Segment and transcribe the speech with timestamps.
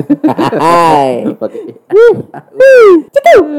[0.00, 1.28] Hai.
[1.36, 1.76] Pakai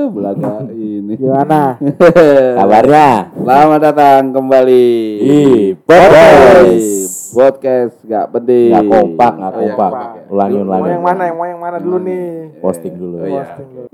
[0.09, 1.13] belaga ini.
[1.13, 1.77] Gimana?
[2.57, 3.29] Kabarnya?
[3.35, 4.85] Selamat datang kembali
[5.21, 5.41] Di
[5.77, 6.89] podcast.
[7.31, 8.73] Podcast gak penting.
[8.73, 9.91] Nggak kompak, nggak Oh, iya, kompak.
[9.93, 10.21] ya.
[10.27, 10.89] Ulangi, Mau ulangi.
[10.89, 11.23] yang mana?
[11.31, 12.25] Mau yang mana dulu nih?
[12.59, 13.15] Posting dulu.
[13.17, 13.43] Oh, iya.
[13.45, 13.87] Posting dulu.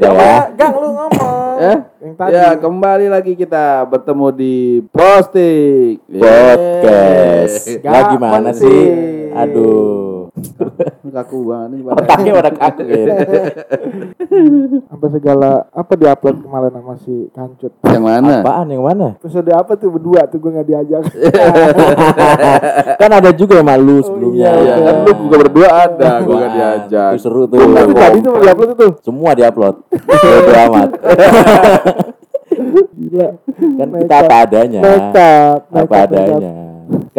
[0.00, 0.10] Ya.
[0.16, 1.54] Ah, Gang lu ngomong.
[1.70, 1.76] Eh?
[2.00, 2.32] Yang tadi.
[2.32, 4.56] Ya, kembali lagi kita bertemu di
[4.88, 7.68] posting Podcast.
[7.84, 8.80] Ya gimana sih?
[9.36, 10.09] Aduh.
[11.10, 11.98] Kaku banget nih pada.
[11.98, 13.06] Otaknya pada kaku ya.
[14.86, 17.72] Sampai segala apa diupload kemarin sama si Kancut.
[17.82, 18.34] Yang mana?
[18.40, 19.08] Apaan yang mana?
[19.18, 21.02] Episode apa tuh berdua tuh gue nggak diajak.
[23.00, 24.50] kan ada juga yang malu sebelumnya.
[24.54, 27.10] Iya, kan lu juga berdua ada, gua gak diajak.
[27.16, 27.58] Itu seru tuh.
[27.58, 28.88] itu tadi tuh diupload itu.
[29.02, 29.74] Semua diupload.
[30.08, 30.88] Bodo amat.
[32.94, 33.28] Gila.
[33.50, 34.80] Kan kita apa adanya.
[34.84, 35.60] Nekat.
[35.74, 36.69] Apa adanya.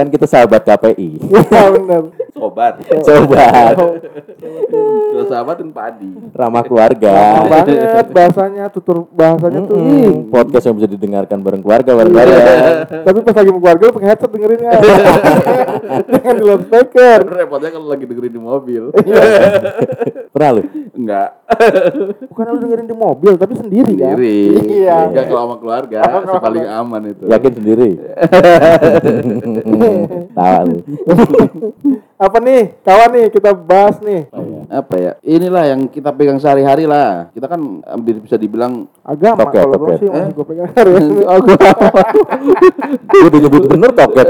[0.01, 1.21] Kan kita sahabat KPI.
[1.29, 2.09] Iya benar.
[2.33, 2.73] Sobat.
[3.05, 3.77] Sobat.
[3.77, 6.09] Kalau sahabat dan padi.
[6.33, 7.13] Ramah keluarga.
[7.13, 9.77] Lama banget bahasanya tutur bahasanya tuh.
[9.77, 10.25] ih.
[10.25, 12.41] Podcast yang bisa didengarkan bareng keluarga bareng bareng.
[13.05, 14.71] Tapi pas lagi mau keluarga lu pakai headset dengerinnya.
[16.17, 17.19] Jangan di loudspeaker.
[17.21, 18.83] Repotnya kalau lagi dengerin di mobil.
[20.33, 20.61] Pernah lu?
[20.97, 21.40] Enggak.
[22.31, 24.15] Bukan lu dengerin di mobil tapi sendiri kan?
[24.15, 24.37] Sendiri.
[24.81, 24.97] Iya.
[25.11, 27.23] Enggak kalau sama keluarga, sama paling aman itu.
[27.27, 27.89] Yakin sendiri?
[30.37, 30.77] Tawa lu.
[32.21, 32.77] Apa nih?
[32.79, 34.29] Kawan nih kita bahas nih.
[34.69, 35.11] Apa ya?
[35.21, 37.33] Inilah yang kita pegang sehari-hari lah.
[37.33, 39.97] Kita kan hampir bisa dibilang Agama Toket, kalau gue toket.
[39.97, 41.21] sih masih gue pegang hari ini.
[41.31, 41.57] oh, gua
[43.09, 44.27] Gue udah nyebut bener toket.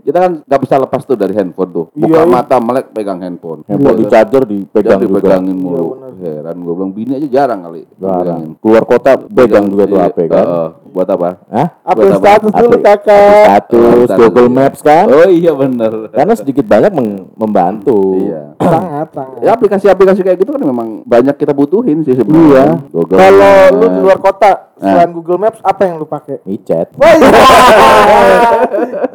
[0.00, 1.84] kita kan nggak bisa lepas tuh dari handphone tuh.
[1.90, 2.30] Buka Iya, iya.
[2.30, 3.66] mata melek pegang handphone.
[3.66, 5.18] Handphone di charger dipegang juga.
[5.18, 5.98] dipegangin mulu.
[6.14, 6.46] Iya.
[6.46, 7.82] Heran gue bilang bini aja jarang kali.
[7.96, 8.54] Jarang.
[8.56, 10.44] Keluar kota pegang juga tuh Iya, HP kan.
[10.46, 11.28] eh, buat apa?
[11.50, 11.68] Hah?
[11.82, 12.22] Update Buat apa?
[12.22, 13.44] status dulu kakak.
[13.44, 14.48] Status, Oh, Google.
[14.48, 15.06] Maps kan.
[15.06, 16.12] Oh iya bener.
[16.12, 16.92] Karena sedikit banyak
[17.32, 18.20] membantu.
[18.20, 18.52] Iya.
[18.58, 19.40] Sangat sangat.
[19.40, 22.20] Ya aplikasi-aplikasi kayak gitu kan memang banyak kita butuhin sih Iya.
[22.20, 22.66] sebenarnya.
[22.90, 24.92] Google Kalau lu di luar kota Nah.
[24.92, 26.36] selain Google Maps apa yang lu pakai?
[26.44, 26.92] Micet.
[27.00, 27.28] Wah, iya.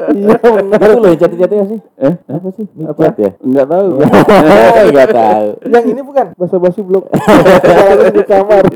[0.10, 0.80] Iya benar.
[0.82, 1.80] Itu loh yang chatnya sih.
[2.02, 2.14] Eh?
[2.26, 2.66] Apa sih?
[2.74, 3.32] Micet ya?
[3.46, 3.88] Enggak tahu.
[4.90, 5.48] Enggak tahu.
[5.70, 6.82] Yang ini bukan bahasa basi.
[6.82, 8.64] Kalau di kamar.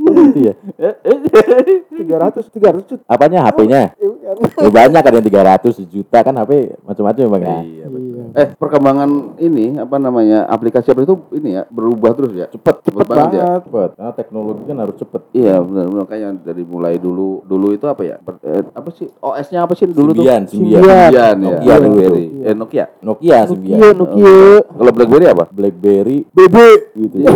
[0.00, 0.54] Gitu ya.
[0.80, 3.00] 300 300 cut.
[3.04, 3.92] Apanya HP-nya?
[4.00, 4.60] Ya, bukan.
[4.64, 5.26] Ya banyak ada yang
[5.60, 7.60] 300 juta kan HP macam-macam ya.
[7.60, 7.86] Iya.
[7.90, 8.19] Iya.
[8.32, 13.04] Eh perkembangan ini apa namanya aplikasi apa itu ini ya berubah terus ya cepet cepet,
[13.04, 13.62] banget, ya Banget.
[13.64, 13.90] Cepet.
[13.92, 15.22] Karena teknologi kan harus cepet.
[15.32, 19.06] iya benar benar kayak dari mulai dulu dulu itu apa ya Per- eh, apa sih
[19.16, 20.80] OS-nya apa sih dulu Symbian, tuh Symbian.
[20.80, 21.10] Symbian.
[21.10, 23.78] Ya Nokia dulu BlackBerry eh Nokia Nokia Symbian.
[23.78, 24.36] Nokia, Nokia.
[24.68, 26.56] kalau BlackBerry apa BlackBerry BB.
[26.98, 27.28] gitu ya.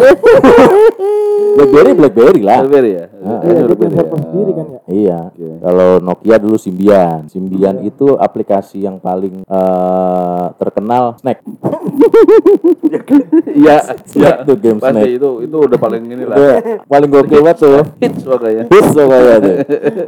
[1.54, 2.58] BlackBerry BlackBerry lah.
[2.60, 3.40] BlackBerry ya Ah.
[3.40, 4.04] Eh, Iya, BlackBerry ya.
[4.20, 4.80] sendiri kan ya.
[4.84, 5.18] Iya.
[5.30, 5.48] Oke.
[5.58, 7.24] Kalau Nokia dulu Symbian.
[7.26, 10.83] Symbian itu aplikasi yang paling eh, terkenal
[11.14, 11.38] snack.
[13.50, 15.16] iya Snack tuh game pasti snack.
[15.16, 17.80] itu itu udah paling ini lah Udah paling gokil banget tuh.
[18.02, 19.56] hits pokoknya Hits pokoknya tuh.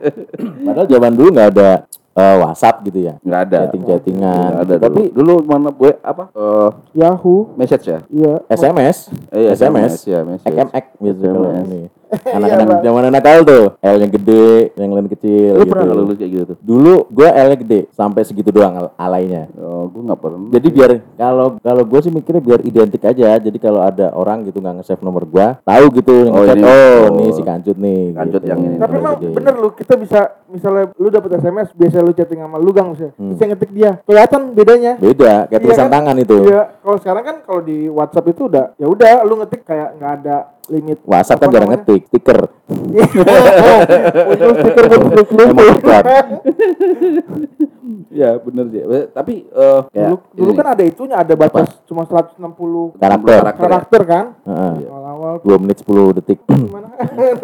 [0.67, 1.71] Padahal zaman dulu nggak ada
[2.13, 3.15] eh, WhatsApp gitu ya.
[3.19, 4.49] nggak ada Chatting-chattingan.
[4.51, 7.53] Nggak ada Tapi dulu dulu mana gue apa eh Yahoo.
[7.55, 8.35] message ya Iya.
[8.49, 8.97] SMS,
[9.29, 11.67] Eh, iya, SMS, ya message XMX gitu kalau SMS.
[11.67, 11.83] ini.
[12.07, 12.83] Anak-anak Bang.
[12.83, 15.73] zaman nakal tuh, L yang gede, yang lain kecil lu gitu.
[15.73, 19.51] pernah lulus kayak gitu tuh Dulu gua L gede sampai segitu doang al- alainya.
[19.57, 23.39] oh gue nggak pernah Jadi biar kalau kalau gue sih mikirnya biar identik aja.
[23.39, 26.63] Jadi kalau ada orang gitu nggak nge-save nomor gua, tahu gitu yang Oh, ini.
[26.63, 27.05] oh, Oh.
[27.17, 28.03] nih si kancut nih.
[28.13, 28.49] Kancut gitu.
[28.49, 28.77] yang ini.
[28.77, 29.35] Tapi L emang gede.
[29.35, 33.15] bener lu kita bisa misalnya lu dapet SMS biasa lu chatting sama lu gang misalnya.
[33.15, 33.31] Hmm.
[33.31, 33.91] Bisa ngetik dia.
[34.03, 34.93] Kelihatan bedanya.
[34.97, 35.93] Beda, kayak Iya tulisan kan?
[35.93, 36.37] tangan itu.
[36.45, 40.13] Iya, kalau sekarang kan kalau di WhatsApp itu udah ya udah lu ngetik kayak nggak
[40.17, 40.37] ada
[40.71, 40.99] limit.
[41.07, 42.51] WhatsApp kan jarang ngetik, stiker.
[42.67, 45.47] Muncul stiker berkeluk-keluk.
[45.51, 46.05] Emang iklan.
[48.09, 52.03] ya bener sih Eh, tapi eh kayak Dulu, dulu kan ada itunya, ada batas cuma
[52.03, 53.41] 160 Karakter.
[53.55, 54.25] karakter kan.
[54.43, 54.75] Heeh.
[54.87, 56.39] Awal-awal 2 menit 10 detik.
[56.45, 56.89] gimana?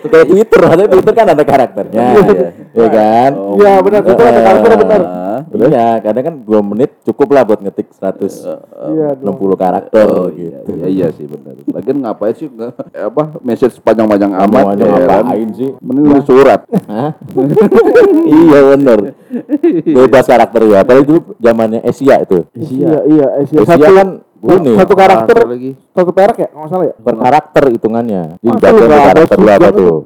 [0.00, 2.00] Itu kayak Twitter, ada Twitter kan ada karakternya.
[2.16, 2.48] Iya.
[2.72, 3.30] Iya kan?
[3.36, 3.54] Oh.
[3.60, 5.00] Iya benar, itu ada karakter benar.
[5.02, 8.56] Ah, Iya, kadang kan 2 menit cukup lah buat ngetik 160
[8.90, 9.36] Iya, dong.
[9.58, 10.70] karakter Oh iya, gitu.
[10.74, 11.52] iya, iya sih benar.
[11.68, 14.64] Lagian ngapain sih nge- apa message panjang-panjang amat?
[14.74, 15.24] Ya kan?
[15.26, 15.70] ngapain sih?
[15.80, 16.60] Mending surat.
[16.86, 17.10] Hah?
[18.40, 18.98] iya bener.
[19.84, 20.86] Bebas karakter ya.
[20.86, 22.46] Apalagi dulu zamannya Asia itu.
[22.54, 24.08] Iya, iya, Asia Asia satu kan
[24.40, 25.70] Ini Satu karakter, Satu lagi.
[25.90, 26.94] satu perak ya, nggak salah ya.
[26.96, 28.22] per karakter hitungannya.
[28.40, 29.96] Dibaca nggak ada karakter lu apa segan tuh?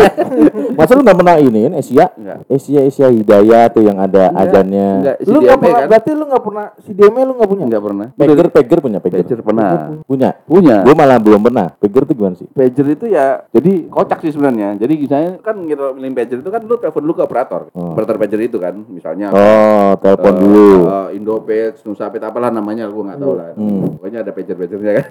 [0.78, 2.06] Masa lu nggak pernah ini Asia?
[2.10, 2.38] Enggak.
[2.46, 4.88] Asia Asia Hidayah tuh yang ada ajannya.
[4.96, 5.88] Enggak, si Lu nggak pernah, kan?
[5.88, 7.64] berarti lu nggak pernah si DME lu nggak punya?
[7.68, 8.06] Enggak pernah.
[8.10, 9.18] Pager Pager punya Pager.
[9.20, 9.70] Pager pernah.
[10.02, 10.30] Punya.
[10.42, 10.76] Punya.
[10.80, 11.66] Gue malah belum pernah.
[11.74, 12.48] Pager tuh gimana sih?
[12.48, 14.78] Pager itu ya jadi kocak sih sebenarnya.
[14.78, 17.62] Jadi misalnya kan gitu milih pager itu kan lu telepon dulu ke operator.
[17.72, 17.92] Oh.
[17.92, 20.72] Operator pager itu kan misalnya Oh, telepon dulu.
[21.20, 23.52] Indopage, Nusapet apalah namanya gua nggak tahu lah.
[23.52, 23.94] Hmm.
[23.94, 25.06] Pokoknya ada pager-pagernya kan.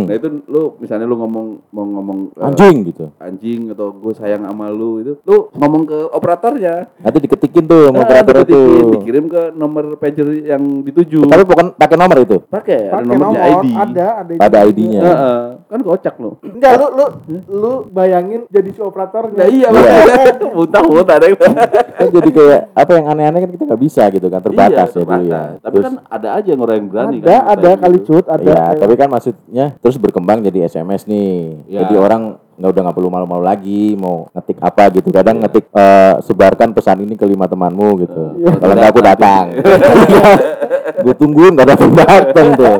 [0.00, 3.10] nah itu lu misalnya lu ngomong mau ngomong eh, Anjing gitu.
[3.18, 7.96] anjing atau gue sayang sama lu itu lu ngomong ke operatornya Nanti diketikin tuh sama
[7.96, 8.60] Nah, operator itu.
[8.94, 12.36] dikirim ke nomor pager yang dituju Tapi bukan pakai nomor itu.
[12.44, 14.32] pakai ada nomornya nomor, ID ada, ada.
[14.38, 15.00] Ada ID-nya.
[15.00, 15.40] Heeh.
[15.66, 17.06] kan kocak lu Enggak, lu lu
[17.50, 19.36] lu bayangin jadi si operatornya.
[19.36, 19.68] Nah iya, Iya.
[19.70, 20.16] makanya
[20.56, 21.30] muntah muntah deh.
[21.32, 25.24] Kan jadi kayak apa yang aneh-aneh kan kita nggak bisa gitu kan terbatas ya dulu
[25.24, 25.39] ya.
[25.40, 27.42] Iya, Tapi Terus- kan ada aja yang orang yang berani Ada, kan.
[27.48, 28.42] ada kali cut, ada.
[28.44, 31.32] Iya, tapi kan maksudnya terus berkembang jadi SMS nih.
[31.66, 31.80] Iya.
[31.82, 32.22] Jadi orang
[32.60, 35.08] nggak udah nggak perlu malu-malu lagi mau ngetik apa gitu.
[35.08, 38.24] Kadang ngetik eh, sebarkan pesan ini ke lima temanmu gitu.
[38.36, 38.52] Iya.
[38.56, 39.44] Kalau nggak aku datang.
[41.04, 42.76] Gue tungguin nggak datang datang tuh.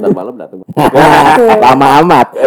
[0.00, 0.58] Ntar malam datang.
[1.64, 2.26] Lama amat.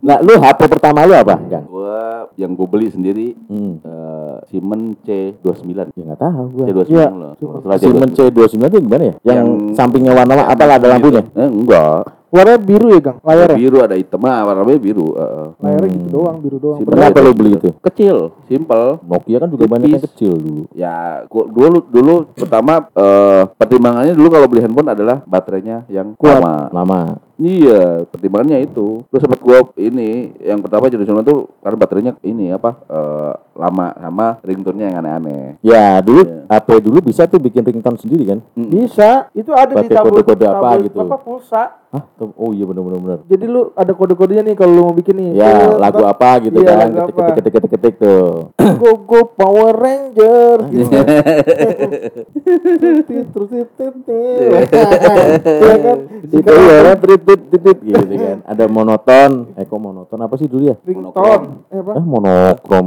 [0.00, 1.34] nah, lu HP pertama lu apa?
[1.44, 1.64] Gang?
[1.66, 3.82] Gua yang gue beli sendiri Hmm.
[3.82, 5.90] eh Siemens C29.
[5.92, 6.66] Ya nggak tahu gua.
[6.66, 7.08] C29 Iya.
[7.10, 7.32] loh.
[7.76, 9.14] Siemens C29 itu gimana ya?
[9.22, 11.22] Yang, Yang- sampingnya warna apa ada lampunya?
[11.34, 12.14] Eh, enggak.
[12.28, 13.18] Warnanya biru ya, Gang?
[13.24, 13.56] Layarnya?
[13.56, 15.16] Biru ada hitam, ah, warnanya biru.
[15.16, 15.46] heeh.
[15.64, 16.76] Layarnya gitu doang, biru doang.
[16.76, 17.70] Si Berapa lu beli itu?
[17.80, 19.00] Kecil, simple.
[19.00, 20.12] Nokia kan juga banyak yang Tipis.
[20.12, 20.62] kecil dulu.
[20.76, 26.36] Ya, gua dulu dulu pertama eh, pertimbangannya dulu kalau beli handphone adalah baterainya yang Kuat.
[26.36, 26.68] lama.
[26.68, 27.00] Lama.
[27.38, 29.06] Iya, pertimbangannya itu.
[29.06, 33.86] Terus sempat gua ini yang pertama jadi sono tuh karena baterainya ini apa eh, lama
[33.94, 35.44] sama ringtone-nya yang aneh-aneh.
[35.62, 36.50] Ya, dulu Iya.
[36.50, 38.38] HP dulu bisa tuh bikin ringtone sendiri kan?
[38.54, 40.98] Bisa, itu ada di Pakai tablet kode-kode apa tablet gitu?
[40.98, 41.62] Apa pulsa?
[41.88, 42.04] Hah?
[42.36, 43.18] Oh iya benar benar.
[43.24, 45.40] Jadi lu ada kode-kodenya nih kalau lu mau bikin nih.
[45.40, 46.76] Ya, Set, lagu set, apa gitu Iya, kan?
[46.76, 47.22] lagu Ketik apa?
[47.24, 48.28] ketik ketik ketik ketik tuh.
[48.82, 50.92] Go go Power Ranger gitu.
[53.32, 53.48] Terus
[53.78, 54.68] titit.
[55.58, 55.98] Iya kan?
[56.28, 56.96] Itu ya kan
[57.28, 58.38] titit titit gitu kan.
[58.42, 59.52] Ada monoton.
[59.52, 60.76] Eh kok monoton apa sih dulu ya?
[60.80, 61.68] Ringtone.
[61.68, 61.92] Eh apa?
[61.92, 62.86] Eh monokrom.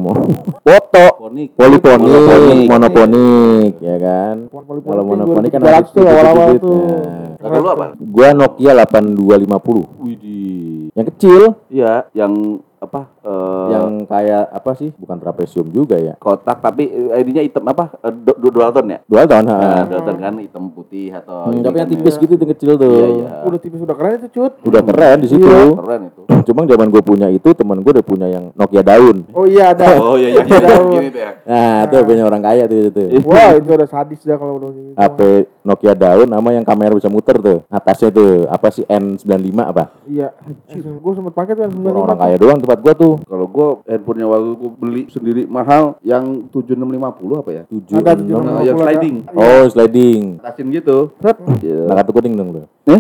[0.59, 1.05] Foto.
[1.21, 1.53] Ponik.
[1.53, 3.73] Poliponik, Monoponik.
[3.77, 4.35] ya kan?
[4.49, 6.81] Kalau monoponik kan 2013 ada tuh.
[6.81, 7.85] Nah, Kalau lu apa?
[7.97, 10.01] Gua Nokia 8250.
[10.01, 10.89] Widih.
[10.91, 12.33] Yang kecil, Iya, yang
[12.77, 13.13] apa?
[13.21, 14.89] Eh, yang kayak apa sih?
[14.93, 16.13] Bukan trapesium juga ya.
[16.17, 17.93] kotak tapi eh, ID-nya hitam apa?
[17.99, 18.99] Eh, du- du- dual tone ya?
[19.03, 19.83] Dual tone, Nah, ha.
[19.83, 22.19] dual tone kan hitam putih atau Hmm, tapi yang kan tipis ya.
[22.19, 22.91] gitu, yang kecil tuh.
[22.91, 23.29] Iya, iya.
[23.43, 24.53] Udah tipis udah keren itu cut.
[24.61, 25.43] Udah keren di situ.
[25.43, 25.73] Iya.
[25.75, 26.21] Keren itu.
[26.47, 29.17] Cuma zaman gue punya itu, temen gue udah punya yang Nokia daun.
[29.31, 29.85] Oh iya ada.
[30.01, 30.75] Oh iya iya iya.
[30.81, 31.31] Gini tuh ya.
[31.43, 33.03] Nah, itu punya orang kaya tuh itu.
[33.23, 34.91] Wah itu udah sadis dah kalau udah gitu.
[34.93, 35.19] HP
[35.61, 37.59] Nokia daun sama yang kamera bisa muter tuh.
[37.67, 39.29] Atasnya tuh apa sih N95
[39.61, 39.83] apa?
[40.03, 40.33] Iya.
[40.97, 42.23] Gue sempet pakai tuh yang 95 Orang-orang tuh.
[42.23, 43.10] kaya doang tempat gua tuh.
[43.25, 47.63] Kalau gua handphonenya waktu gua beli sendiri mahal yang 7650 apa ya?
[47.67, 48.27] 7 Ada 6.
[48.27, 48.41] 76.
[48.41, 48.83] Nah, yang ada.
[48.85, 49.15] sliding.
[49.33, 50.21] Oh, sliding.
[50.39, 50.97] Atasin gitu.
[51.19, 51.37] Set.
[51.59, 51.79] Iya.
[51.89, 52.63] Nah, kartu kuning dong lu.
[52.91, 52.99] Eh?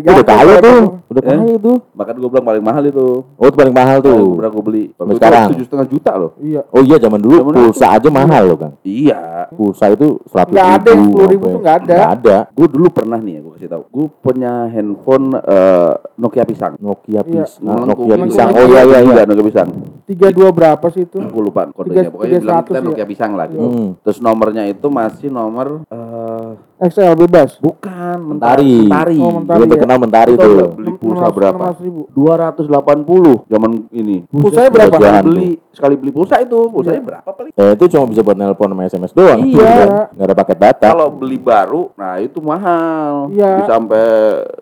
[0.00, 1.36] Udah kaya tuh, udah Eh?
[1.36, 1.76] kaya tuh.
[1.90, 3.06] Bahkan gua bilang paling mahal itu.
[3.28, 4.14] Oh, itu paling mahal tuh.
[4.14, 4.84] Tuh, pernah gua beli.
[4.92, 5.46] Sampai sekarang?
[5.50, 6.30] tujuh setengah juta loh.
[6.38, 6.60] Iya.
[6.68, 8.72] Oh iya zaman dulu Zaman dulu pulsa aja mahal loh, Kang.
[8.80, 9.20] Iya.
[9.50, 11.36] Pulsa itu 100 Nggak ada yang 10.000 apa ya.
[11.50, 11.94] tuh nggak ada.
[11.94, 12.36] Nggak ada.
[12.50, 13.82] Gue dulu pernah nih ya, gue kasih tahu.
[13.88, 16.72] Gue punya handphone eh, Nokia pisang.
[16.78, 17.22] Nokia Iya.
[17.24, 17.62] pisang.
[17.66, 18.26] Melengkung Nokia gitu.
[18.28, 18.48] pisang.
[18.52, 19.22] Oh iya iya iya.
[19.24, 19.68] Nokia pisang.
[20.04, 21.18] Tiga dua berapa sih itu?
[21.18, 21.94] Gue lupa kodenya.
[22.00, 22.86] Tiga- Pokoknya tiga bilang seratus kita ya.
[22.86, 23.46] Nokia pisang lah.
[23.46, 23.62] gitu.
[23.62, 23.88] Hmm.
[24.00, 26.50] Terus nomornya itu masih nomor eh
[26.82, 27.60] XL bebas.
[27.60, 28.86] bukan Mentari.
[28.86, 29.16] Mentari.
[29.18, 29.58] Oh, Mentari.
[29.58, 29.72] Dulu ya.
[29.74, 30.56] terkenal mentari tuh.
[31.00, 31.64] Pulsa berapa?
[31.80, 32.06] ribu.
[32.12, 34.28] 280 zaman ini.
[34.28, 34.92] Pulsanya berapa?
[34.92, 37.52] Sekali beli sekali beli pulsa itu, pulsanya berapa paling?
[37.52, 39.40] Eh, itu cuma bisa buat nelpon sama SMS doang.
[39.42, 40.08] Iya.
[40.10, 40.88] Nggak ada paket data.
[40.92, 43.32] Kalau beli baru, nah itu mahal.
[43.32, 43.50] Iya.
[43.56, 44.04] Bisa sampai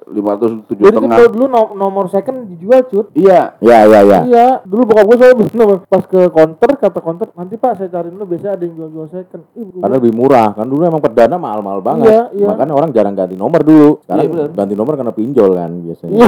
[0.06, 1.16] 507 Jadi setengah.
[1.18, 3.06] tuh dulu no- nomor second dijual cut.
[3.12, 3.58] Iya.
[3.58, 4.20] Ya ya ya.
[4.24, 7.88] Iya, dulu bokap gue saya beli nomor pas ke counter kata counter nanti pak saya
[7.88, 9.42] cariin dulu biasanya ada yang jual-jual second.
[9.54, 10.48] Ih, Karena lebih murah.
[10.52, 12.06] Kan dulu emang perdana mahal-mahal banget.
[12.06, 12.46] Iya, iya.
[12.46, 14.00] Makanya orang jarang ganti nomor dulu.
[14.04, 14.48] Sekarang Iya, bener.
[14.54, 16.12] ganti nomor karena pinjol kan biasanya.
[16.14, 16.27] Iya,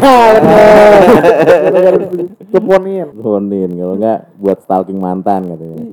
[2.50, 3.09] Teleponin.
[3.14, 5.87] Lonin kalau enggak buat stalking mantan katanya.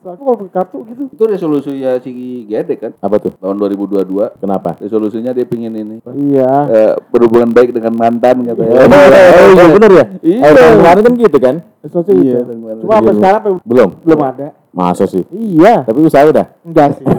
[0.00, 1.02] Aku kalau pakai kartu gitu.
[1.06, 2.10] Itu resolusinya si
[2.42, 3.36] Gede kan Apa tuh?
[3.36, 4.40] tahun 2022.
[4.40, 4.74] Kenapa?
[4.80, 6.00] Resolusinya dia pingin ini.
[6.08, 6.50] Iya.
[6.66, 8.80] Eh, berhubungan baik dengan mantan katanya.
[8.80, 10.04] Oh iya bener ya?
[10.24, 10.40] Iya.
[10.40, 11.54] Eh, kemarin kan gitu kan?
[11.84, 12.42] Sesuatu Iya.
[12.42, 13.18] Cuma sampai Iya.
[13.20, 13.90] sekarang apa- Belum.
[14.00, 14.48] belum ada.
[14.70, 15.26] Masa sih?
[15.30, 16.46] Iya, Tapi usaha udah.
[16.62, 17.04] enggak sih.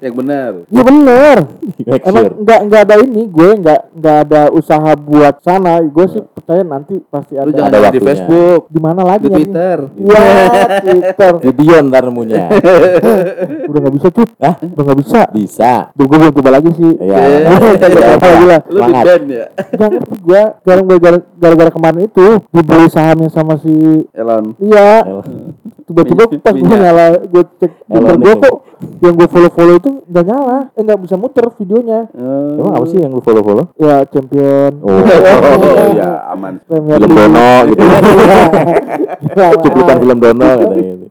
[0.00, 0.50] Yang benar.
[0.66, 1.36] Iya bener.
[1.80, 2.34] Make Emang sure.
[2.40, 5.78] nggak nggak ada ini, gue nggak nggak ada usaha buat sana.
[5.80, 7.50] Gue sih percaya nanti pasti Lu ada.
[7.52, 8.06] jangan Ada di waktunya.
[8.06, 9.18] Facebook, Di mana lagi?
[9.20, 9.46] di anjing?
[9.46, 9.78] Twitter.
[10.00, 10.48] Wah,
[10.84, 11.32] Twitter.
[11.40, 12.44] Video ntar nemunya.
[13.70, 14.30] Udah nggak bisa cut.
[14.36, 14.54] Hah?
[14.60, 15.20] Udah nggak bisa.
[15.30, 15.72] Bisa.
[15.92, 16.92] Tuh gue belum coba lagi sih.
[16.96, 17.18] Iya.
[18.20, 18.58] Gila.
[18.66, 19.46] Lu di band ya?
[19.70, 23.72] Gak ngerti gue gara-gara gara-gara kemarin itu dibeli sahamnya sama si
[24.10, 24.39] Elon.
[24.60, 24.90] Iya.
[25.86, 28.54] Tiba-tiba pas gue nyala gue cek Elon gue kok
[29.00, 32.08] yang gue follow-follow itu nggak nyala, eh nggak bisa muter videonya.
[32.56, 33.72] Emang apa sih yang lu follow-follow?
[33.76, 34.72] Ya champion.
[34.80, 34.92] Oh.
[34.92, 36.60] Oh, iya, aman.
[36.62, 37.12] Premier Film.
[37.12, 37.82] Dono gitu.
[39.20, 39.52] Iya.
[39.54, 41.06] Cuplikan film Dono katanya gitu.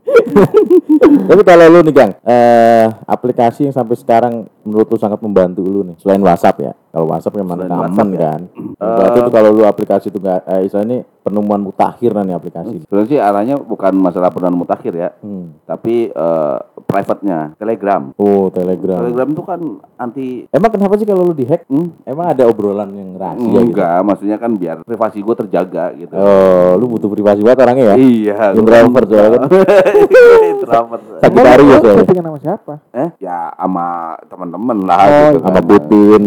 [1.00, 5.82] Tapi kalau lu nih Gang, eh aplikasi yang sampai sekarang menurut lu sangat membantu lu
[5.84, 6.74] nih selain WhatsApp ya.
[6.90, 8.20] Kalau WhatsApp memang Selain common WhatsApp ya.
[8.20, 8.42] kan.
[8.76, 12.74] Berarti itu kalau lu aplikasi itu enggak eh, istilahnya penemuan mutakhir nih aplikasi.
[12.84, 15.54] Sebenarnya sih arahnya bukan masalah peran mutakhir ya, Hmm.
[15.64, 18.16] tapi eh, private-nya, Telegram.
[18.16, 19.04] Oh, Telegram.
[19.04, 19.60] Telegram itu kan
[20.00, 21.68] anti Emang kenapa sih kalau lu dihack?
[21.68, 21.92] Hmm?
[22.08, 23.60] Emang ada obrolan yang rahasia gitu?
[23.60, 26.16] Enggak, maksudnya kan biar privasi gue terjaga gitu.
[26.16, 27.96] Oh, lu butuh privasi banget orangnya ya?
[28.00, 29.50] Iya, Introvert soalnya kan.
[30.40, 31.02] Introvert.
[31.22, 32.00] Sagitarius Emang lu soalnya.
[32.00, 32.74] chattingan sama siapa?
[32.96, 33.86] Eh, ya sama
[34.32, 35.40] teman-teman lah Oh, gitu iya.
[35.44, 35.64] Sama kan.
[35.68, 36.24] Putin.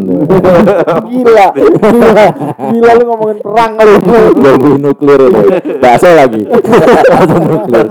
[1.13, 2.27] Gila, gila,
[2.73, 3.93] gila lu ngomongin perang kali.
[4.37, 5.41] Bom nuklir itu.
[5.81, 6.45] Bahasa lagi.
[6.45, 7.87] Bahasa nuklir.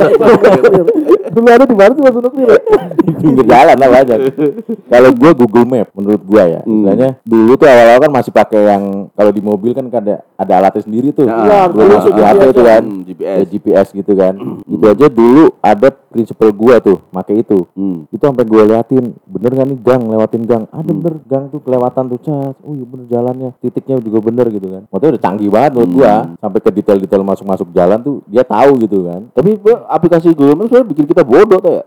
[1.32, 2.60] Dulu ada di mana tuh masuk nuklir ya?
[3.02, 4.20] Di pinggir jalan lah banyak.
[4.92, 6.62] Kalau gua Google Map menurut gua ya.
[6.62, 6.84] Hmm.
[6.84, 8.84] Istilahnya dulu tuh awal-awal kan masih pakai yang
[9.16, 11.26] kalau di mobil kan ada ada alatnya sendiri tuh.
[11.26, 12.82] Ya, harus masuk di HP itu kan.
[12.84, 13.26] Hmm, GPS.
[13.26, 14.34] Ya, GPS gitu kan.
[14.68, 17.64] Itu aja dulu ada prinsipal gua tuh, pakai itu.
[17.72, 18.04] Hmm.
[18.12, 20.64] Itu sampai gua liatin, bener gak nih gang lewatin gang?
[20.76, 22.56] Ada bener gang tuh kelewatan tuh cas.
[22.68, 24.84] Oh iya bener jalannya, titiknya juga bener gitu kan.
[24.92, 29.08] Waktu udah canggih banget menurut gua, sampai ke detail-detail masuk-masuk jalan tuh dia tahu gitu
[29.08, 29.22] kan.
[29.32, 29.56] Tapi
[29.88, 31.84] aplikasi Google Maps bikin kita bodoh tuh ya.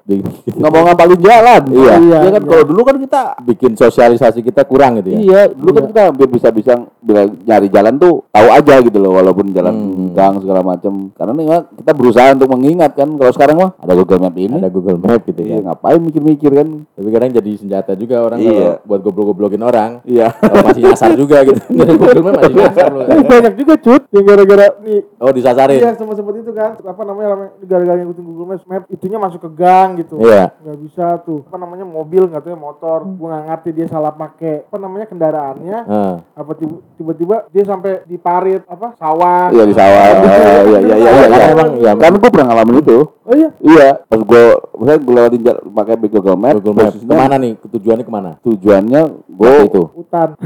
[0.49, 1.63] Nggak mau ngapalin jalan.
[1.75, 1.95] Iya.
[1.97, 2.49] Iya, Ya kan iya.
[2.49, 5.19] kalau dulu kan kita bikin sosialisasi kita kurang gitu ya.
[5.19, 9.51] Iya, dulu kan kita hampir bisa-bisa bila nyari jalan tuh tahu aja gitu loh walaupun
[9.51, 10.11] jalan Hmm.
[10.13, 11.11] gang segala macam.
[11.13, 13.09] Karena nih kita berusaha untuk mengingat kan.
[13.11, 14.57] Kalau sekarang mah ada Google Map ini.
[14.57, 15.65] Ada Google Map gitu Iya, ya.
[15.65, 16.69] ngapain mikir-mikir kan?
[16.89, 18.51] Tapi kadang jadi senjata juga orang Iya.
[18.51, 19.91] kalau buat goblok-goblokin orang.
[20.05, 20.31] Iya.
[20.33, 21.61] Kalau masih nyasar juga gitu.
[21.99, 23.07] Google Map masih nyasar loh.
[23.07, 25.79] Banyak juga cut yang gara-gara nih Oh disasarin.
[25.79, 27.29] Iya sempat sempat itu kan apa namanya
[27.61, 30.49] gara-gara ngikutin Google Maps map itunya masuk ke gang gitu Iya.
[30.57, 34.11] nggak bisa tuh apa namanya mobil nggak tahu ya motor gua nggak ngerti dia salah
[34.11, 36.15] pakai apa namanya kendaraannya Heeh.
[36.35, 40.05] apa tiba- tiba-tiba dia sampai di parit apa sawah Iya di sawah.
[40.05, 41.11] Oh, iya iya iya iya.
[41.15, 41.51] Karena iya.
[41.51, 42.97] emang ya Kan gue pernah ngalamin itu.
[43.01, 44.43] oh iya Iya, pas gue
[44.75, 46.83] misalnya gue lewatin jalan pakai Google Map, Google Map.
[46.87, 47.53] posisinya Ke mana nih?
[47.65, 48.31] Tujuannya ke mana?
[48.41, 49.83] tujuannya gue itu.
[49.91, 50.29] hutan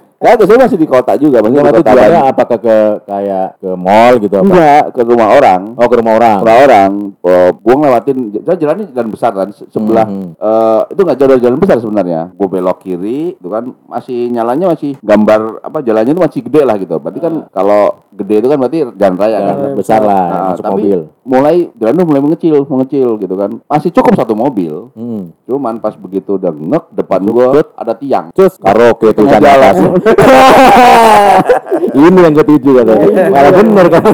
[0.20, 2.76] Ya, saya masih di kota juga, maksudnya Cuma di kota tujuannya apakah ke
[3.08, 4.44] kayak ke mall gitu apa?
[4.44, 5.60] Enggak, ke rumah orang.
[5.74, 6.38] Oh ke rumah orang.
[6.38, 10.36] Rumah orang, oh, gue ngelewatin, saya jalannya jalan besar kan, se- sebelah, Mhm.
[10.36, 12.20] eh, itu nggak jauh dari jalan besar sebenarnya.
[12.36, 16.76] Gue belok kiri, itu kan masih nyalanya masih gambar apa jalannya itu masih gede lah
[16.76, 16.94] gitu.
[16.94, 19.54] Berarti kan kalau gede itu kan berarti jalan raya kan.
[19.56, 21.00] Jalan besar lah, Nah, masuk tapi mobil.
[21.24, 23.50] mulai jalan tuh mulai mengecil, mengecil gitu kan.
[23.64, 24.92] Masih cukup satu mobil.
[24.92, 25.32] Hmm.
[25.48, 28.28] Cuman pas begitu udah ngek depan gua ada tiang.
[28.30, 29.96] Terus karaoke tuh jalan.
[31.96, 33.28] Ini yang ketujuh katanya.
[33.30, 34.04] Malah bener kan.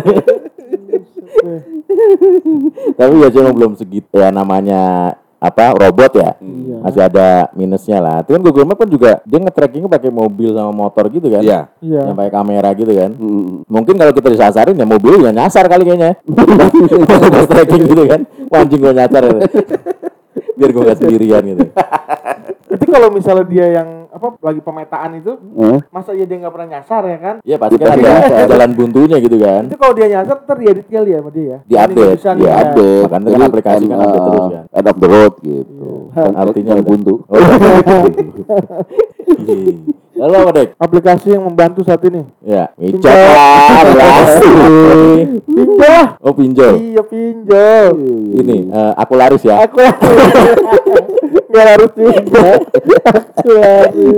[2.97, 6.31] Tapi ya cuma belum segitu ya namanya apa robot ya.
[6.41, 6.77] Iya.
[6.81, 8.25] Masih ada minusnya lah.
[8.25, 11.43] Itu kan Google Map kan juga dia nge-trackingnya pakai mobil sama motor gitu kan.
[11.45, 11.61] Iya.
[11.85, 13.11] iya Yang pakai kamera gitu kan.
[13.15, 13.69] Mm.
[13.69, 16.17] Mungkin kalau kita disasarin ya mobil ya nyasar kali kayaknya.
[17.37, 18.21] Pas tracking gitu kan.
[18.49, 19.25] Wancing gua nyasar.
[20.57, 21.65] Biar gua gak sendirian gitu.
[22.77, 25.79] itu kalau misalnya dia yang apa lagi pemetaan itu Eh?
[25.89, 29.37] masa iya dia nggak pernah nyasar ya kan Iya pasti kan ada jalan buntunya gitu
[29.39, 29.63] kan.
[29.69, 32.55] itu kalau dia nyasar ntar dia kali ya sama dia ya Di update, di ya.
[32.59, 33.05] update.
[33.07, 34.65] Makanya kan Jadi, aplikasi kan end, update uh, terus kan.
[34.73, 35.91] End of the road gitu.
[36.11, 37.15] Kan artinya buntu.
[40.17, 40.73] Halo dek?
[40.81, 43.13] aplikasi yang membantu saat ini Ya, Pinjol.
[45.53, 46.73] pinjol Oh pinjol.
[46.81, 47.93] iya pinjol
[48.33, 49.61] Ini eh, aku laris ya.
[49.61, 49.77] aku
[51.47, 52.45] nggak harus juga
[53.07, 54.17] aku laris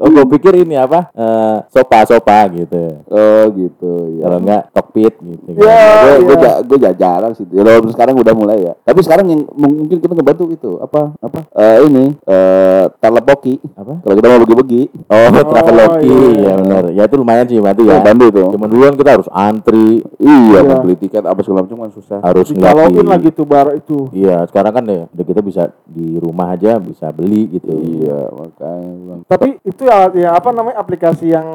[0.00, 1.12] Oh, gue pikir ini apa?
[1.12, 3.04] Eh, sopa sopa gitu.
[3.12, 4.24] Oh gitu ya.
[4.24, 5.44] Kalau enggak cockpit gitu.
[5.52, 5.60] kan.
[5.60, 5.84] Ya.
[6.00, 6.52] gue gue iya.
[6.64, 7.44] gue jarang sih.
[7.52, 8.72] Ya, sekarang udah mulai ya.
[8.80, 13.60] Tapi sekarang yang mungkin kita ngebantu itu apa apa Eh, ini eh telepoki.
[13.76, 14.00] Apa?
[14.00, 14.79] Kalau kita mau bagi-bagi.
[15.06, 15.98] Oh, Traveloka.
[16.00, 16.28] iya.
[16.40, 16.84] ya benar.
[16.90, 18.42] Ya itu lumayan sih bantu Ya, bantu itu.
[18.50, 20.76] Cuman duluan kita harus antri, Iya, Iya.
[20.78, 22.18] beli tiket apa segala macam kan susah.
[22.20, 26.54] harus ngeliat lagi tuh bar itu Iya, sekarang kan ya udah kita bisa di rumah
[26.54, 27.74] aja bisa beli gitu.
[27.74, 29.20] Iya, makanya bilang.
[29.26, 31.46] Tapi itu ya, ya apa namanya aplikasi yang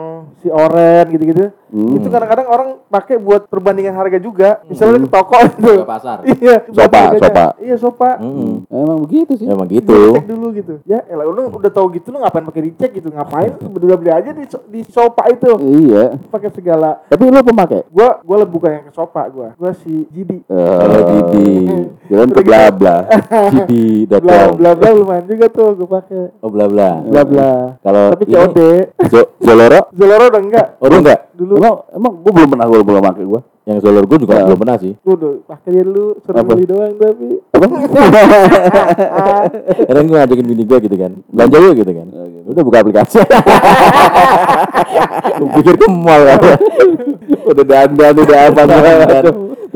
[0.43, 1.55] si Oren gitu-gitu.
[1.71, 1.97] Hmm.
[1.99, 4.59] Itu kadang-kadang orang pakai buat perbandingan harga juga.
[4.67, 5.73] Misalnya ke toko itu.
[5.83, 6.17] Ke pasar.
[6.27, 7.45] Iya, Sopa, sopa.
[7.59, 8.09] Iya, sopa.
[8.19, 8.67] Mm-mm.
[8.67, 9.47] Emang begitu sih.
[9.47, 10.19] Emang gitu.
[10.19, 10.73] Cek dulu gitu.
[10.83, 13.07] Ya, elah lu udah tahu gitu lu ngapain pakai dicek gitu?
[13.11, 15.47] Ngapain berdua beli aja di di sopa itu.
[15.59, 16.19] Iya.
[16.31, 17.03] Pakai segala.
[17.07, 17.87] Tapi lu pemakai?
[17.91, 19.55] Gua gua lebih bukan yang ke sopa gua.
[19.55, 20.43] Gua si Jidi.
[20.47, 21.51] Kalau Didi,
[22.11, 22.95] Jangan ke bla bla.
[24.25, 26.33] Bla bla bla lumayan juga tuh gua pakai.
[26.41, 26.99] Oh bla bla.
[27.05, 27.77] Bla bla.
[27.79, 28.57] Kalau Tapi COD.
[29.37, 29.79] Zoloro?
[29.93, 30.67] Zalora udah enggak.
[30.81, 31.19] Oh lu enggak?
[31.31, 33.41] Dulu Emang emang gua belum pernah gua belum pakai gua.
[33.65, 34.45] Yang Zoloro gue juga Ya.
[34.45, 34.93] belum pernah sih.
[35.01, 36.53] gua udah pakai dia dulu suruh Apa?
[36.53, 37.27] beli doang tapi.
[39.89, 41.11] Kadang gue ngajakin bini gue gitu kan.
[41.33, 42.07] Belanja yuk gitu kan.
[42.45, 43.25] Udah buka aplikasi.
[45.35, 46.39] Gue pikir ke mall kan.
[47.49, 48.61] Udah dandan udah apa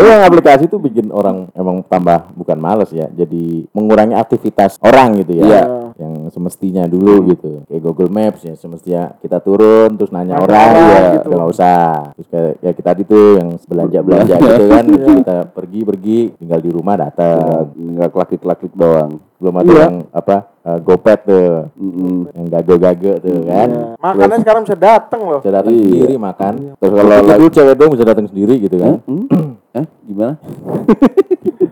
[0.03, 5.39] yang aplikasi itu bikin orang emang tambah bukan males ya, jadi mengurangi aktivitas orang gitu
[5.39, 5.45] ya.
[5.47, 5.63] Iya.
[5.99, 7.63] Yang semestinya dulu gitu.
[7.67, 11.27] Kayak Google Maps ya, semestinya kita turun terus nanya Nanya orang, ya gitu.
[11.27, 11.87] udah nggak usah.
[12.15, 16.17] Terus kayak ya kita tadi tuh yang belanja belanja gitu kan, terus kita pergi pergi
[16.41, 17.69] tinggal di rumah datang.
[17.77, 19.21] Enggak kelakik-kelakik doang.
[19.37, 19.81] Belum ada Iya.
[19.85, 22.27] yang apa eh, gopet tuh, Mm-mm.
[22.33, 23.69] yang gago-gago tuh kan.
[23.69, 23.85] Ya.
[23.95, 25.39] Makannya sekarang bisa datang loh.
[25.39, 25.83] Bisa datang Iya.
[25.85, 26.53] sendiri makan.
[26.75, 28.93] Terus Kalau dulu cewek dong bisa datang sendiri gitu kan.
[29.05, 29.58] Hmm?
[29.71, 30.33] Eh, gimana?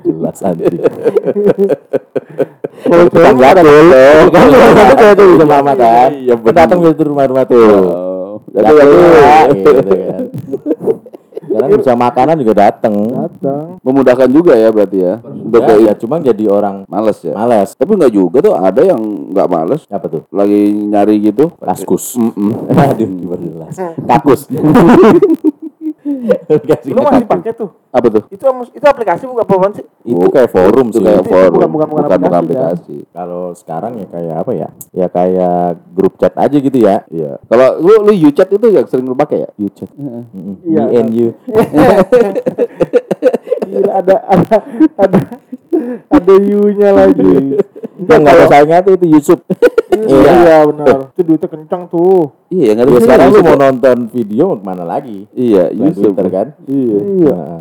[0.04, 0.78] Jelas anjing.
[2.78, 3.78] Kalau cewek Kan mah gatul.
[4.30, 6.10] Kan itu cewek tuh bisa mama kan.
[6.14, 7.66] Iya, datang dari rumah-rumah tuh.
[7.88, 8.98] Oh, Jadi jadi
[9.58, 10.24] gitu kan.
[11.74, 12.94] Bisa makanan juga datang.
[13.10, 13.82] datang.
[13.82, 15.14] memudahkan juga ya berarti ya.
[15.20, 17.34] Untuk Ya, kayak ya cuma jadi orang males ya.
[17.34, 17.74] males.
[17.74, 19.02] Tapi enggak juga tuh ada yang
[19.32, 20.22] enggak males Apa tuh?
[20.30, 21.50] lagi nyari gitu.
[21.58, 22.14] Kaskus.
[22.14, 22.70] Mm-mm.
[22.78, 23.74] Aduh, gimana jelas.
[23.98, 24.46] Kakus.
[26.88, 27.70] Lu masih pakai tuh.
[27.92, 28.24] Apa tuh?
[28.30, 29.86] Itu itu aplikasi bukan apaan sih?
[30.04, 31.06] Itu kayak forum Itu sih.
[31.06, 31.52] kayak Itu forum.
[31.58, 32.44] bukan- bukan- bukan aplikasi, kan?
[32.44, 32.96] aplikasi.
[33.12, 34.68] Kalau sekarang ya kayak apa ya?
[34.94, 35.60] Ya kayak
[35.92, 36.96] grup chat aja gitu ya.
[37.08, 37.32] Iya.
[37.46, 39.50] Kalau lu lu UChat itu yang sering lu pakai ya?
[39.58, 39.90] You chat.
[39.94, 40.56] Mm-mm.
[40.64, 40.84] Iya.
[41.08, 41.30] You.
[43.68, 44.58] Gila ada ada
[44.96, 45.20] ada
[46.08, 47.60] ada U-nya lagi.
[48.00, 49.40] Yang nggak ada saingnya tuh itu Yusuf.
[49.88, 50.98] Iya, iya benar.
[51.12, 52.36] Itu duitnya kencang tuh.
[52.48, 53.62] Iya, enggak Ya, ada sekarang lu mau ya?
[53.62, 55.18] nonton video mau ke mana lagi?
[55.32, 56.48] Iya, Yusuf Twitter kan?
[56.64, 56.98] Iya.
[56.98, 57.36] Iya.
[57.36, 57.60] Nah,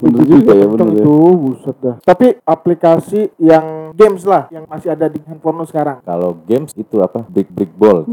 [0.00, 1.04] Bener juga ya, Kencang bener ya.
[1.04, 1.96] tuh, buset dah.
[2.00, 5.98] Tapi aplikasi yang games lah yang masih ada di handphone lu sekarang.
[6.02, 7.20] kalau games itu apa?
[7.26, 8.06] Brick brick ball.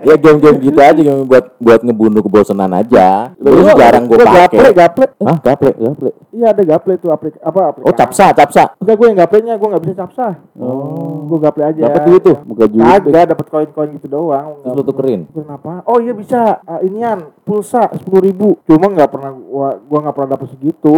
[0.00, 3.34] ya game-game gitu aja yang buat buat ngebunuh kebosanan aja.
[3.34, 4.46] Terus Gua- jarang gue gua pakai.
[4.48, 5.06] Gaple, gaple.
[5.20, 6.10] Hah, gaple, gaple.
[6.30, 7.86] Iya ada gaple tuh aplik apa aplikasi.
[7.86, 8.62] Oh, capsa, capsa.
[8.78, 10.26] Enggak gue yang gaplenya, gue nggak bisa capsa.
[10.56, 11.27] Oh.
[11.28, 11.82] Gue gaple aja.
[11.84, 12.36] Dapat duit tuh.
[12.42, 12.96] Muka juga.
[12.98, 14.64] Kagak dapat koin-koin gitu doang.
[14.64, 15.20] Terus lu tukerin.
[15.28, 15.84] Kenapa?
[15.84, 16.64] Oh iya bisa.
[16.64, 18.56] Ah, inian pulsa sepuluh ribu.
[18.64, 20.94] Cuma nggak pernah gua gua nggak pernah dapet segitu.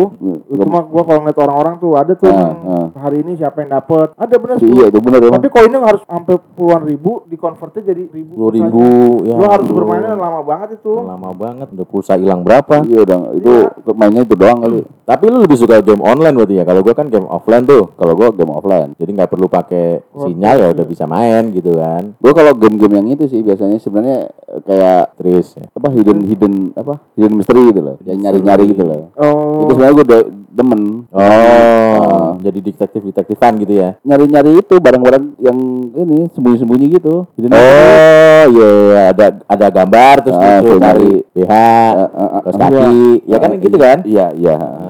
[0.46, 2.86] Itu mah gua kalau ngeliat orang-orang tuh ada tuh Ah, ah.
[3.02, 4.14] hari ini siapa yang dapet.
[4.14, 5.18] Ada bener Iya, itu bener.
[5.26, 8.32] Tapi koinnya harus sampai puluhan ribu, dikonvertnya jadi ribu.
[8.38, 8.84] Sepuluh ribu.
[9.26, 10.94] Ya, Lu harus bermainnya lama banget itu.
[10.94, 11.66] lama banget.
[11.74, 12.86] Udah pulsa hilang berapa?
[12.86, 13.52] Iya, udah itu
[13.92, 14.80] mainnya itu doang kali.
[15.02, 16.64] Tapi lu lebih suka game online berarti ya?
[16.64, 17.90] Kalau gua kan game offline tuh.
[17.98, 18.90] Kalau gua game offline.
[18.94, 22.02] Jadi nggak perlu pakai sinyal ya udah bisa main gitu kan.
[22.18, 24.28] Gua kalau game-game yang itu sih biasanya sebenarnya
[24.62, 25.66] kayak Terus ya.
[25.70, 27.96] apa hidden hidden apa hidden mystery gitu loh.
[28.02, 29.12] Yang nyari-nyari gitu loh.
[29.14, 29.64] Oh.
[29.64, 30.82] Itu sebenarnya gua de- demen
[31.14, 33.94] Oh, jadi detektif-detektifan gitu ya.
[34.02, 35.58] nyari-nyari itu barang-barang yang
[35.92, 37.28] ini sembunyi-sembunyi gitu.
[37.36, 39.00] Hidden Oh, iya iya.
[39.12, 41.12] ada ada gambar terus Ah, cari nyari.
[41.30, 42.60] BH, ah, ah, kaos ah.
[42.66, 42.98] kaki.
[43.28, 43.98] Ya kan gitu kan?
[44.02, 44.56] Iya, iya.
[44.58, 44.89] Nah,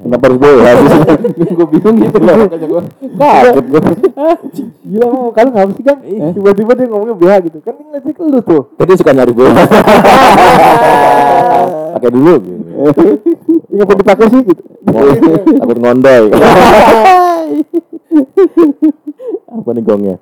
[0.00, 0.62] kenapa harus BH?
[0.62, 1.52] Kenapa harus boy?
[1.52, 2.34] gue bingung gitu loh.
[2.40, 2.82] Makanya gue
[3.18, 3.80] kaget gue.
[4.88, 5.98] Gila mau kalau nggak sih kan?
[6.32, 7.58] Tiba-tiba dia ngomongnya BH gitu.
[7.60, 8.62] Kan ini ngeliatnya ke lu tuh.
[8.78, 9.52] Jadi suka nyari BH.
[11.98, 12.62] Pakai dulu gitu.
[13.72, 14.62] Ini apa dipakai sih gitu.
[15.60, 16.24] Takut ngondoy.
[19.52, 20.16] Apa nih gongnya?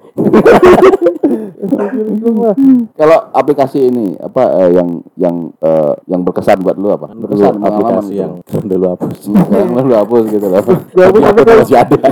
[2.92, 7.12] Kalau aplikasi ini apa eh, yang yang eh, yang berkesan buat lu apa?
[7.12, 8.20] Dulu Berkesan pengalaman aplikasi gitu.
[8.20, 9.18] yang keren dulu hapus.
[9.28, 10.60] yang lu hapus gitu loh.
[10.96, 11.58] Gua Tapi hapus, aku hapus.
[11.60, 11.98] masih ada.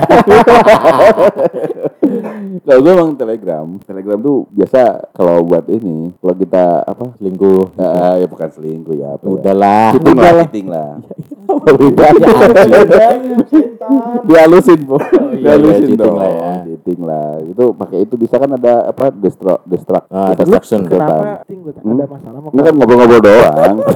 [2.59, 3.67] Kalau gue emang Telegram.
[3.81, 4.81] Telegram tuh biasa
[5.13, 7.05] kalau buat ini, kalau kita apa?
[7.17, 7.65] Selingkuh.
[7.77, 9.09] eh, ya bukan selingkuh ya.
[9.15, 9.31] Apa ya?
[9.31, 9.87] Udahlah.
[9.95, 10.91] Cheating lah, cheating lah.
[11.49, 12.13] Udahlah.
[14.29, 14.97] Dihalusin, Bu.
[15.33, 16.17] Dihalusin cheating dong.
[16.17, 16.53] lah ya.
[16.67, 17.41] Cheating lah.
[17.43, 19.09] Itu pakai itu bisa kan ada apa?
[19.11, 20.07] Destruct, destruct.
[20.09, 20.45] Ah, Destruct.
[20.61, 20.81] destruction.
[20.85, 21.41] Kenapa?
[21.43, 21.97] Ting, Hmm?
[21.97, 23.77] ada masalah mau kan ngobrol-ngobrol doang.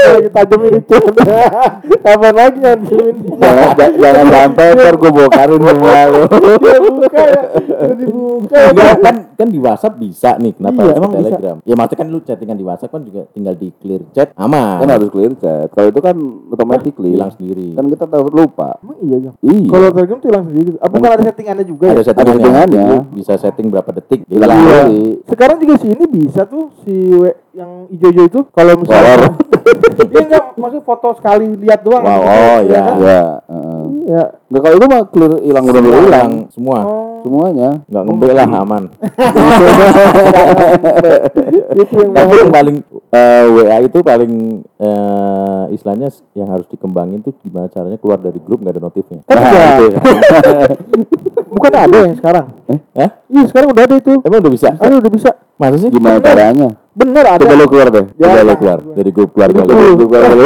[0.00, 0.96] lagi tajamin itu.
[2.10, 3.14] Apa lagi nyanyiin?
[3.36, 7.42] jangan, ja- jangan sampai ntar gue bongkarin semua buka ya.
[7.70, 8.56] Udah dibuka.
[8.56, 8.68] ya.
[8.70, 10.52] Enggak, kan kan di WhatsApp bisa nih.
[10.52, 11.20] Kenapa Iya, di emang bisa.
[11.22, 11.56] Telegram?
[11.62, 14.78] Ya maksudnya kan lu chattingan di WhatsApp kan juga tinggal di clear chat aman.
[14.80, 15.68] Kan harus clear chat.
[15.70, 16.16] Kalau itu kan
[16.50, 17.10] automatically.
[17.12, 17.68] hilang sendiri.
[17.74, 18.80] Kan kita tahu lu lupa.
[18.80, 19.16] Emang iya?
[19.38, 19.68] Iya.
[19.68, 20.78] Kalau Telegram tuh hilang sendiri gitu.
[20.80, 22.06] Ah, bukan ada settingannya juga ada ya?
[22.10, 22.98] settingannya, settingannya.
[23.14, 24.42] bisa setting berapa detik Iya.
[24.42, 25.02] sendiri.
[25.30, 29.30] Sekarang juga si ini bisa tuh si W yang ijo-ijo itu kalau misalnya
[30.10, 32.02] Iya enggak maksud foto sekali lihat doang.
[32.02, 32.80] Wow, oh, Iya ya.
[32.82, 32.96] kan?
[32.98, 33.22] Ya.
[33.46, 33.82] heeh.
[34.10, 34.24] Iya.
[34.50, 37.22] Nggak kalau itu mah clear hilang udah hilang semua Oh.
[37.22, 37.84] semuanya.
[37.86, 38.82] nggak ngembe lah aman
[42.10, 42.76] tapi yang paling
[43.10, 44.32] eh, WA itu paling
[44.76, 49.36] eh, istilahnya yang harus dikembangin tuh gimana caranya keluar dari grup nggak ada notifnya Kan
[49.36, 50.00] Nah, ya.
[51.52, 52.46] bukan ada yang sekarang.
[52.94, 53.10] Hah?
[53.26, 54.12] Iya, sekarang udah ada itu.
[54.18, 55.30] emang udah bisa Ada udah bisa.
[55.56, 56.68] masa sih Gimana caranya?
[56.90, 57.38] Bener ada.
[57.38, 58.04] Coba lu keluar deh.
[58.18, 58.56] Ya, Coba lo nah.
[58.58, 59.62] keluar dari grup Itu.
[59.62, 59.72] lo.
[59.94, 60.44] Lu keluar dulu.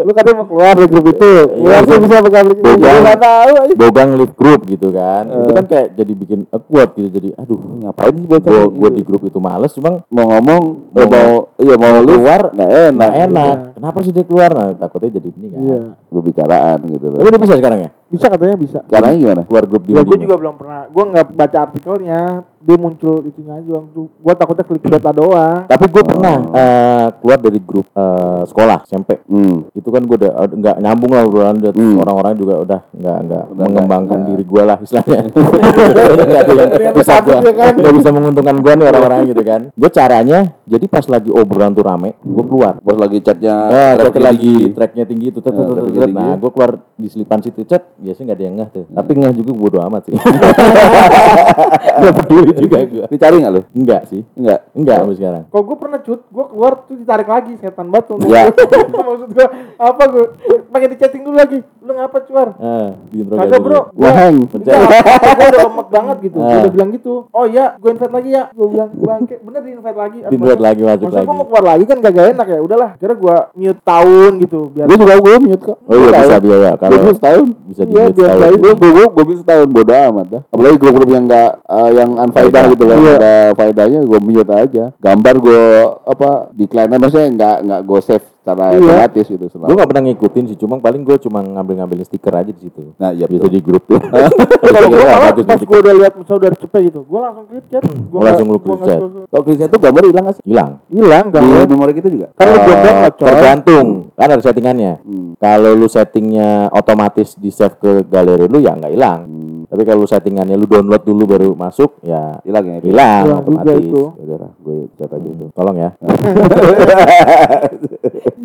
[0.00, 1.30] Lu katanya mau keluar dari grup itu.
[1.44, 2.64] Keluar tuh bisa pakai aplikasi.
[2.64, 2.80] Iya.
[2.80, 3.50] Gua nggak tahu.
[3.54, 3.74] aja.
[3.76, 5.24] Bogang leave group gitu kan.
[5.28, 7.08] Itu kan kayak jadi bikin awkward gitu.
[7.12, 8.48] Jadi aduh Ngapain sih bocah?
[8.48, 10.62] gue gue di grup itu males cuma mau ngomong
[10.94, 13.54] Mau iya mau lu keluar nggak enak enak.
[13.76, 14.50] Kenapa sih dia keluar?
[14.50, 15.60] Nah, takutnya jadi ini kan.
[15.60, 15.80] Iya.
[16.08, 17.90] gue bicaraan gitu loh Tapi udah bisa sekarang ya?
[18.14, 18.78] Bisa katanya bisa.
[18.86, 20.80] caranya gimana Keluar grup di Ya gue juga belum pernah.
[20.86, 22.22] Gue nggak baca artikelnya.
[22.64, 23.76] Dia muncul itunya aja.
[23.92, 25.66] Gue takutnya klik data doang.
[25.66, 29.20] Tapi gue pernah eh, keluar dari grup eh, sekolah SMP.
[29.22, 29.74] hmm.
[29.74, 31.98] Itu kan gue udah udah nggak nyambung lah obrolan udah Hmm.
[31.98, 35.20] orang-orang juga udah nggak nggak mengembangkan nggak- diri gue lah istilahnya.
[36.94, 37.72] Bisa ya kan?
[37.74, 39.60] nggak bisa menguntungkan gue nih orang-orang gitu kan.
[39.70, 42.80] Gue caranya jadi pas lagi obrolan tuh rame, gue keluar.
[42.80, 47.64] pas lagi chatnya Eh, lagi tracknya tinggi itu, Eh, nah gue keluar di selipan situ
[47.64, 50.14] chat, biasanya nggak ada yang ngeh tuh, tapi ngeh juga bodo amat sih,
[52.00, 55.76] nggak peduli juga gue, dicari nggak lu enggak sih, enggak enggak sampai sekarang, Kalau gue
[55.76, 58.14] pernah cut, gue keluar tuh ditarik lagi setan batu.
[58.26, 58.50] Ya.
[59.06, 60.24] Maksud gue apa gue
[60.66, 61.58] pakai di chatting dulu lagi.
[61.78, 62.48] Lu ngapa cuar?
[62.56, 64.36] eh, di Kagak bro, Gua hang.
[64.44, 66.36] Gue udah lemek banget gitu.
[66.36, 66.60] Gue Ah.
[66.60, 67.14] udah bilang gitu.
[67.30, 68.44] Oh iya, gue invite lagi ya.
[68.50, 70.18] Gue bilang bangke, bener di invite lagi.
[70.24, 71.26] Di invite lagi, masuk Maksudnya lagi.
[71.26, 72.58] gue mau keluar lagi kan gak, enak ya.
[72.60, 74.86] Udahlah, kira gue mute tahun gitu biar.
[74.86, 77.90] gue juga gue mute kok oh iya bisa biaya gue kalau mute setahun bisa di
[77.90, 78.40] Iya, mute biar setahun.
[78.40, 78.56] baik.
[78.56, 82.50] gue gue gue gue mute setahun bodo amat dah apalagi grup-grup yang enggak yang unfaedah
[82.54, 82.72] Faedah.
[82.72, 83.14] gitu loh Iya.
[83.14, 85.62] ada faedahnya gue mute aja gambar gue
[86.04, 88.80] apa decline maksudnya enggak enggak gue save secara Iya.
[88.82, 92.44] otomatis gitu gue selalu nggak pernah ngikutin sih, cuma paling gue cuma ngambil-ngambilin stiker aja
[92.46, 93.96] di situ, nah iya betul di grup tuh,
[94.66, 97.64] Kalau gue malah bagus pas nih gue udah lihat saudara cepet gitu, gue langsung klik
[97.66, 97.80] chat.
[98.04, 99.00] Gua Langsung nggak- lu klik nggak chat.
[99.26, 100.70] kalau Christian tuh gambar hilang nggak sih hilang.
[100.86, 101.66] Hilang di gak?
[101.66, 102.64] memori kita juga Kan lu Eh,
[103.10, 103.24] coy.
[103.24, 105.30] tergantung kan ada settingannya Hmm.
[105.38, 109.43] kalau lu settingnya otomatis di save ke galeri lu ya nggak hilang Hmm.
[109.74, 113.82] Tapi kalau settingannya lu download dulu baru masuk ya hilang ya hilang juga otomatis.
[113.82, 114.02] itu.
[114.06, 115.46] Ya udah lah, gue chat aja itu.
[115.50, 115.90] Tolong ya.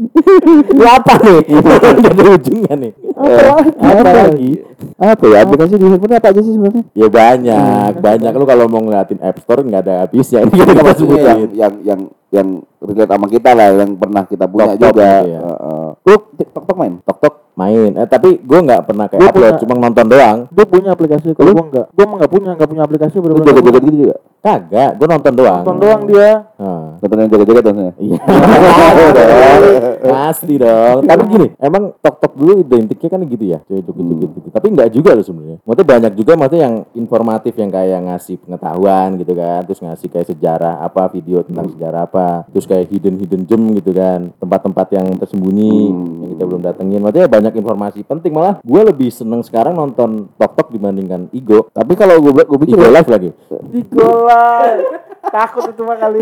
[0.79, 1.39] Lu apa nih?
[1.61, 4.11] Udah ada ujungnya nih apa?
[4.31, 4.51] lagi
[4.99, 5.23] apa?
[5.27, 5.39] Ya?
[5.43, 6.83] Aplikasi di handphone apa aja sih sebenarnya?
[6.95, 8.31] Ya banyak banyak.
[8.35, 10.39] Lu kalau mau ngeliatin app store nggak ada habisnya.
[10.47, 12.47] Ini kita yang, sebutin yang yang yang
[12.79, 15.11] relate sama kita lah yang pernah kita punya Tok-tok juga.
[15.23, 15.39] gitu ya.
[15.41, 15.87] Heeh.
[16.05, 16.93] lu TikTok tok main?
[17.03, 17.91] Tok tok main.
[17.97, 19.61] Eh tapi gue nggak pernah kayak Gua upload punya.
[19.65, 20.37] cuma nonton doang.
[20.53, 21.87] Dia punya aplikasi, kalau gue enggak.
[21.91, 25.61] Gue emang enggak punya, enggak punya aplikasi lu joget-joget gitu juga kagak gue nonton doang
[25.61, 26.47] Nonton doang dia.
[26.59, 26.95] Nah.
[26.99, 28.19] nonton yang joget-joget maksudnya Iya.
[30.09, 31.03] Pasti dong.
[31.03, 34.47] Tapi gini, emang tok-tok dulu identiknya kan gitu ya, cuy gitu gitu gitu.
[34.49, 35.57] Tapi enggak juga loh sebenarnya.
[35.63, 40.27] Maksudnya banyak juga maksudnya yang informatif yang kayak ngasih pengetahuan gitu kan, terus ngasih kayak
[40.29, 45.07] sejarah apa, video tentang sejarah apa, terus kayak hidden hidden gem gitu kan, tempat-tempat yang
[45.15, 46.21] tersembunyi Hmm.
[46.23, 46.99] yang kita belum datengin.
[47.01, 51.67] Maksudnya banyak informasi penting malah gue lebih seneng sekarang nonton tok-tok dibandingkan Igo.
[51.71, 53.29] tapi kalau gue gue pikir Igo ya, live lagi.
[53.69, 53.81] Di
[54.29, 54.77] golan.
[55.19, 56.19] Takut itu mah kali.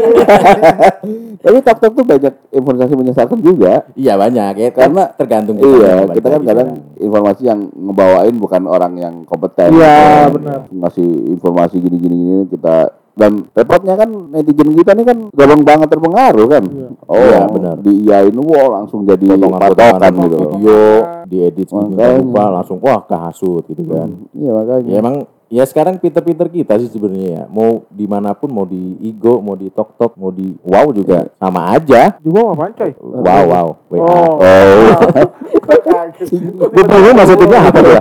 [1.43, 6.01] tapi tok tok tuh banyak informasi menyesalkan juga Iya banyak ya, Karena, kan tergantung iya
[6.01, 10.35] balik kita kan kadang informasi yang ngebawain bukan orang yang kompeten Iya, Gitu.
[10.35, 10.59] benar.
[10.67, 12.75] ngasih informasi gini gini gini kita
[13.13, 16.63] dan repotnya kan netizen kita nih kan gampang banget terpengaruh kan
[17.03, 17.75] oh Iya, benar.
[17.79, 20.81] diiyain wow langsung jadi patokan gitu video
[21.23, 25.15] diedit sedemikian rupa langsung wah kehasut gitu kan iya makanya ya emang
[25.47, 27.43] ya sekarang pinter-pinter kita sih sebenarnya ya.
[27.47, 31.27] Mau di mana pun mau di Igo mau di Tok Tok mau di Wow juga
[31.39, 32.15] sama aja.
[32.19, 32.91] Juga apaan coy?
[32.99, 33.67] Wow Wow.
[33.87, 34.39] WA Oh.
[36.87, 37.99] oh gue maksudnya apa ya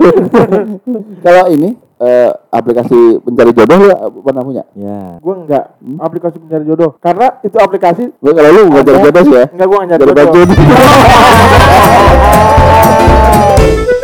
[1.23, 3.89] kalau ini eh, aplikasi pencari jodoh lu
[4.23, 4.65] pernah punya?
[4.77, 5.19] Ya.
[5.19, 5.75] Gue enggak.
[5.99, 6.95] Aplikasi pencari jodoh.
[7.01, 9.45] Karena itu aplikasi Lu kalau lu nggak cari jodoh sih ya.
[9.51, 10.45] enggak gue enggak cari nyari jodoh.
[10.47, 10.55] baju